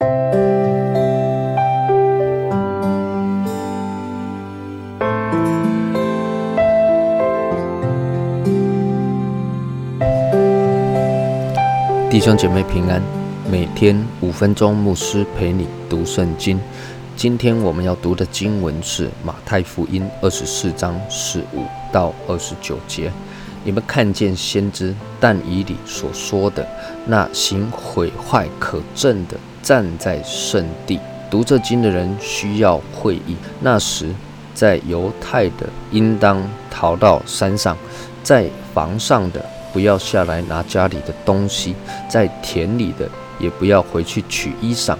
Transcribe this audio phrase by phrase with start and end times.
[0.00, 0.08] 弟
[12.18, 13.00] 兄姐妹平安，
[13.50, 16.60] 每天五分钟，牧师陪你读圣经。
[17.16, 23.12] 今天我们要读的经文是马太福音二十四章十五到二十九节。
[23.64, 26.66] 你们看见先知但以理所说的
[27.06, 30.98] 那行毁坏可证的，站在圣地。
[31.30, 33.36] 读这经的人需要会意。
[33.60, 34.14] 那时
[34.54, 37.74] 在犹太的，应当逃到山上；
[38.22, 39.44] 在房上的。
[39.72, 41.76] 不要下来拿家里的东西，
[42.08, 44.96] 在田里的也不要回去取衣裳。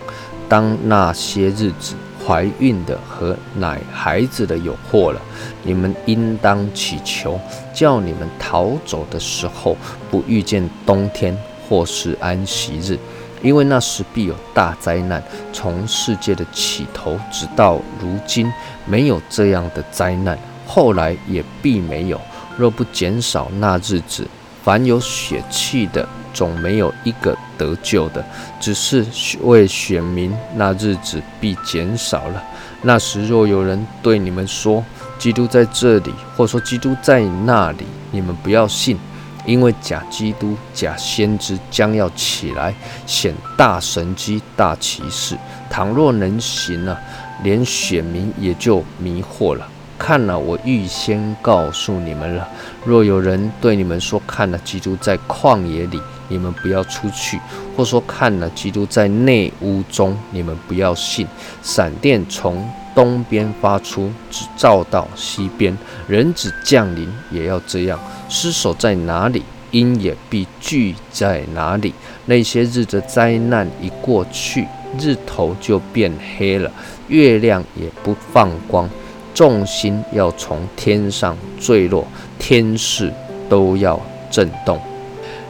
[0.48, 1.96] 当那些日子，
[2.26, 5.20] 怀孕的和奶孩子的有祸了，
[5.62, 7.40] 你们应当祈求，
[7.72, 9.76] 叫你们逃走的时候
[10.10, 11.36] 不遇见冬天
[11.68, 12.98] 或是安息日，
[13.42, 15.22] 因为那时必有大灾难。
[15.52, 18.52] 从世界的起头直到如今，
[18.86, 22.20] 没有这样的灾难，后来也必没有。
[22.56, 24.26] 若不减少那日子，
[24.62, 28.24] 凡有血气的，总没有一个得救的，
[28.60, 29.04] 只是
[29.42, 32.42] 为选民，那日子必减少了。
[32.82, 34.84] 那时若有人对你们说，
[35.18, 38.98] 基督在这里，或说基督在那里，你们不要信，
[39.46, 42.74] 因为假基督、假先知将要起来，
[43.06, 45.36] 显大神机、大奇事。
[45.68, 46.96] 倘若能行呢，
[47.42, 49.66] 连选民也就迷惑了。
[50.00, 52.48] 看了，我预先告诉你们了。
[52.86, 57.38] 若有人对你们说看了基督在旷野里，你们不要出去；
[57.76, 61.26] 或说看了基督在内屋中，你们不要信。
[61.62, 65.76] 闪电从东边发出，只照到西边。
[66.08, 68.00] 人子降临也要这样。
[68.30, 71.92] 尸首在哪里，鹰也必聚在哪里。
[72.24, 74.66] 那些日的灾难一过去，
[74.98, 76.72] 日头就变黑了，
[77.08, 78.88] 月亮也不放光。
[79.34, 82.06] 重心要从天上坠落，
[82.38, 83.12] 天势
[83.48, 84.00] 都要
[84.30, 84.80] 震动。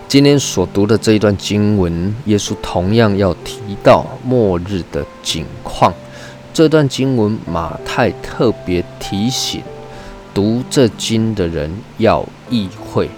[0.09, 5.95] 今天所读的这一段经文，耶稣同样要提到末日的景况。
[6.53, 9.63] 这段经文，马太特别提醒
[10.35, 13.09] 读这经的人要意会，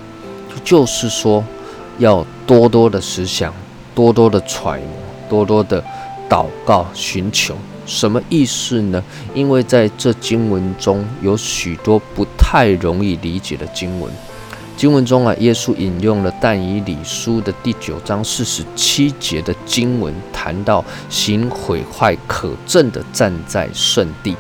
[0.63, 1.43] 就是说
[1.99, 3.53] 要多多的思想，
[3.95, 4.87] 多多的揣摩，
[5.31, 5.83] 多多的
[6.33, 7.55] 祷告寻求。
[7.85, 9.03] 什么意思呢？
[9.35, 14.11] 因为在这经文中有许多不太容易理解的经文。
[14.75, 24.35] 经文中啊，耶稣引用了但以理书的第九章四十七节的经文，谈到行毁坏可证的站在圣地。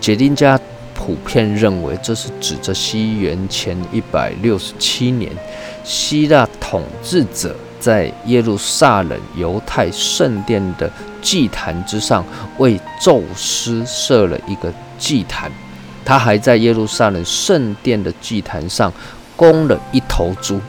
[0.00, 0.58] 解经家
[0.94, 5.30] 普遍认为，这是指着西元前一百六十七年，
[5.84, 7.54] 希腊统治者
[7.86, 10.90] 在耶路撒冷犹太圣殿的。
[11.22, 12.24] 祭坛之上
[12.58, 15.50] 为宙斯设了一个祭坛，
[16.04, 18.92] 他还在耶路撒冷圣殿的祭坛上
[19.34, 20.60] 供了一头猪。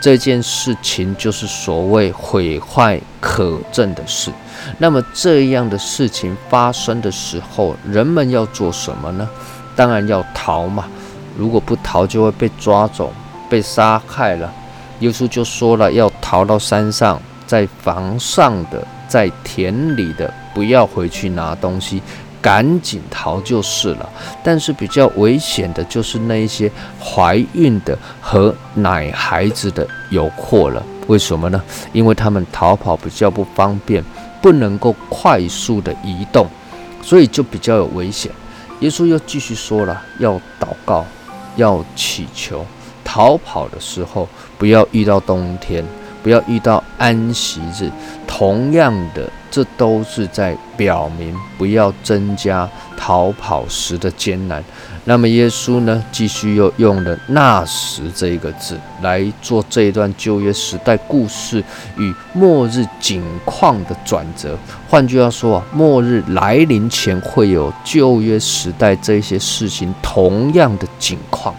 [0.00, 4.30] 这件事情就是所谓毁坏可证的事。
[4.78, 9.28] 那么这样的事情发生的时候，人们要做什么呢？
[9.74, 10.86] 当然要逃嘛。
[11.36, 13.12] 如果不逃，就会被抓走、
[13.50, 14.50] 被杀害了。
[15.00, 18.86] 耶稣就说了，要逃到山上，在房上的。
[19.08, 22.02] 在田里的不要回去拿东西，
[22.42, 24.10] 赶紧逃就是了。
[24.42, 26.68] 但是比较危险的就是那一些
[27.00, 30.84] 怀孕的和奶孩子的有祸了。
[31.06, 31.62] 为什么呢？
[31.92, 34.04] 因为他们逃跑比较不方便，
[34.42, 36.48] 不能够快速的移动，
[37.00, 38.32] 所以就比较有危险。
[38.80, 41.04] 耶稣又继续说了，要祷告，
[41.54, 42.66] 要祈求，
[43.06, 44.28] 逃跑的时候
[44.58, 45.82] 不要遇到冬天。
[46.22, 47.88] 不要遇到安息日，
[48.26, 54.60] 同样的，这都是在表明不要增加逃跑时的艰难。
[55.04, 61.62] 那么耶稣呢，继续又用了“那时”这一个字来做这一段旧约时代故事
[61.96, 64.58] 与末日景况的转折。
[64.88, 71.54] 换句话说啊，末日来临前会有旧约时代这些事情同样的景况。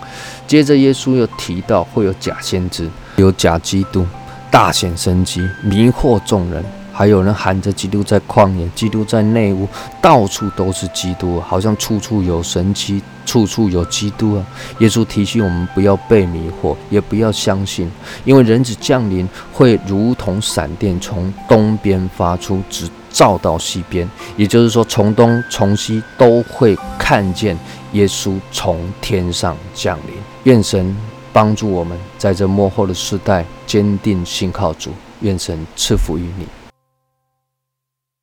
[0.47, 4.07] 接着耶稣又提到会有假先知，有假基督。
[4.49, 6.63] 大显神机，迷惑众人。
[6.97, 9.67] 还有人喊着基督在旷野，基督在内屋，
[10.01, 14.43] 到处都是基督，好像处处有神机，处处有基督啊！
[14.79, 17.87] 耶稣提醒我们不要被迷惑，也不要相信，
[18.25, 24.09] 因为人子降临会如同闪电从东边发出，直照到西边。
[24.35, 27.55] 也就是说，从东从西都会看见
[27.91, 30.15] 耶稣从天上降临。
[30.45, 30.97] 愿神。
[31.33, 36.47] 帮助我们在这幕后的时代坚定信靠主，愿神赐福于你。